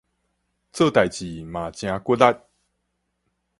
[0.73, 2.23] 做代誌嘛誠骨力